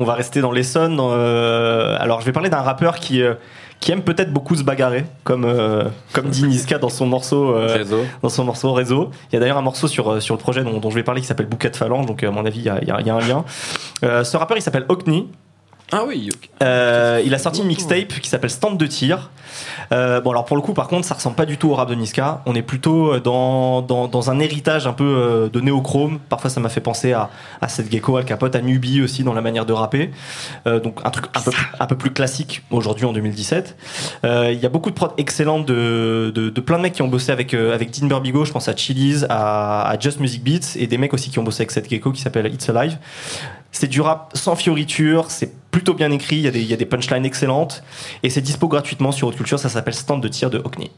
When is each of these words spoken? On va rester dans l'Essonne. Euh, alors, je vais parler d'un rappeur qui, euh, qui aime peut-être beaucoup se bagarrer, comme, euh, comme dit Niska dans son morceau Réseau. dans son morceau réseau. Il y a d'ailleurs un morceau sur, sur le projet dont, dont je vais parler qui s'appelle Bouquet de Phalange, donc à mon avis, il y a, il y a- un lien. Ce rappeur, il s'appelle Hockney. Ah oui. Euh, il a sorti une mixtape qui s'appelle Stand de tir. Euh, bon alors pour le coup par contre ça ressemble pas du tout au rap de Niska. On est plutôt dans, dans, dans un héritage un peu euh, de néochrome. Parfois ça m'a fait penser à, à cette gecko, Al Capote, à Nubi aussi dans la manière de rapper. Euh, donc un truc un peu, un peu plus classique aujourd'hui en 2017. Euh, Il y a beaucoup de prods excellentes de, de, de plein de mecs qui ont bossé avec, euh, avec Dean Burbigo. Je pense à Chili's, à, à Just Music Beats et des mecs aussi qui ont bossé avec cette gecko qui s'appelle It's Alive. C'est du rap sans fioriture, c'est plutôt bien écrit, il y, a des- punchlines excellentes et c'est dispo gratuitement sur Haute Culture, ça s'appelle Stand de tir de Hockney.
On 0.00 0.04
va 0.04 0.14
rester 0.14 0.40
dans 0.40 0.50
l'Essonne. 0.50 0.98
Euh, 0.98 1.96
alors, 2.00 2.20
je 2.20 2.26
vais 2.26 2.32
parler 2.32 2.48
d'un 2.48 2.62
rappeur 2.62 2.96
qui, 2.96 3.22
euh, 3.22 3.34
qui 3.80 3.92
aime 3.92 4.02
peut-être 4.02 4.32
beaucoup 4.32 4.56
se 4.56 4.62
bagarrer, 4.64 5.04
comme, 5.24 5.44
euh, 5.44 5.84
comme 6.14 6.28
dit 6.30 6.44
Niska 6.44 6.78
dans 6.78 6.88
son 6.88 7.06
morceau 7.06 7.52
Réseau. 7.54 8.04
dans 8.22 8.28
son 8.30 8.44
morceau 8.44 8.72
réseau. 8.72 9.10
Il 9.30 9.34
y 9.34 9.36
a 9.36 9.40
d'ailleurs 9.40 9.58
un 9.58 9.62
morceau 9.62 9.88
sur, 9.88 10.20
sur 10.22 10.34
le 10.34 10.40
projet 10.40 10.64
dont, 10.64 10.78
dont 10.78 10.90
je 10.90 10.94
vais 10.94 11.02
parler 11.02 11.20
qui 11.20 11.26
s'appelle 11.26 11.46
Bouquet 11.46 11.70
de 11.70 11.76
Phalange, 11.76 12.06
donc 12.06 12.24
à 12.24 12.30
mon 12.30 12.44
avis, 12.46 12.60
il 12.60 12.64
y 12.64 12.70
a, 12.70 12.78
il 12.80 12.88
y 12.88 13.10
a- 13.10 13.14
un 13.14 13.20
lien. 13.20 13.44
Ce 14.02 14.36
rappeur, 14.36 14.56
il 14.56 14.62
s'appelle 14.62 14.86
Hockney. 14.88 15.26
Ah 15.92 16.04
oui. 16.06 16.28
Euh, 16.62 17.20
il 17.24 17.34
a 17.34 17.38
sorti 17.38 17.62
une 17.62 17.66
mixtape 17.66 18.20
qui 18.20 18.28
s'appelle 18.28 18.50
Stand 18.50 18.78
de 18.78 18.86
tir. 18.86 19.30
Euh, 19.92 20.20
bon 20.20 20.30
alors 20.30 20.44
pour 20.44 20.56
le 20.56 20.62
coup 20.62 20.74
par 20.74 20.86
contre 20.86 21.04
ça 21.04 21.14
ressemble 21.14 21.34
pas 21.34 21.44
du 21.46 21.58
tout 21.58 21.68
au 21.70 21.74
rap 21.74 21.88
de 21.88 21.96
Niska. 21.96 22.42
On 22.46 22.54
est 22.54 22.62
plutôt 22.62 23.18
dans, 23.18 23.82
dans, 23.82 24.06
dans 24.06 24.30
un 24.30 24.38
héritage 24.38 24.86
un 24.86 24.92
peu 24.92 25.04
euh, 25.04 25.48
de 25.48 25.60
néochrome. 25.60 26.20
Parfois 26.28 26.48
ça 26.48 26.60
m'a 26.60 26.68
fait 26.68 26.80
penser 26.80 27.12
à, 27.12 27.30
à 27.60 27.66
cette 27.68 27.90
gecko, 27.90 28.16
Al 28.16 28.24
Capote, 28.24 28.54
à 28.54 28.60
Nubi 28.60 29.02
aussi 29.02 29.24
dans 29.24 29.32
la 29.34 29.40
manière 29.40 29.66
de 29.66 29.72
rapper. 29.72 30.12
Euh, 30.68 30.78
donc 30.78 31.00
un 31.04 31.10
truc 31.10 31.26
un 31.34 31.40
peu, 31.40 31.50
un 31.80 31.86
peu 31.86 31.96
plus 31.96 32.12
classique 32.12 32.62
aujourd'hui 32.70 33.04
en 33.04 33.12
2017. 33.12 33.76
Euh, 34.24 34.52
Il 34.52 34.60
y 34.60 34.66
a 34.66 34.68
beaucoup 34.68 34.90
de 34.90 34.94
prods 34.94 35.14
excellentes 35.18 35.66
de, 35.66 36.30
de, 36.32 36.50
de 36.50 36.60
plein 36.60 36.76
de 36.76 36.82
mecs 36.82 36.92
qui 36.92 37.02
ont 37.02 37.08
bossé 37.08 37.32
avec, 37.32 37.52
euh, 37.54 37.74
avec 37.74 37.90
Dean 37.90 38.06
Burbigo. 38.06 38.44
Je 38.44 38.52
pense 38.52 38.68
à 38.68 38.76
Chili's, 38.76 39.26
à, 39.28 39.88
à 39.88 39.98
Just 39.98 40.20
Music 40.20 40.44
Beats 40.44 40.76
et 40.76 40.86
des 40.86 40.98
mecs 40.98 41.12
aussi 41.12 41.30
qui 41.30 41.40
ont 41.40 41.44
bossé 41.44 41.62
avec 41.62 41.72
cette 41.72 41.90
gecko 41.90 42.12
qui 42.12 42.22
s'appelle 42.22 42.46
It's 42.46 42.68
Alive. 42.68 42.98
C'est 43.72 43.88
du 43.88 44.00
rap 44.00 44.30
sans 44.34 44.54
fioriture, 44.56 45.26
c'est 45.30 45.52
plutôt 45.70 45.94
bien 45.94 46.10
écrit, 46.10 46.36
il 46.36 46.42
y, 46.42 46.72
a 46.72 46.76
des- 46.76 46.86
punchlines 46.86 47.24
excellentes 47.24 47.82
et 48.22 48.30
c'est 48.30 48.40
dispo 48.40 48.68
gratuitement 48.68 49.12
sur 49.12 49.28
Haute 49.28 49.36
Culture, 49.36 49.58
ça 49.58 49.68
s'appelle 49.68 49.94
Stand 49.94 50.22
de 50.22 50.28
tir 50.28 50.50
de 50.50 50.58
Hockney. 50.58 50.90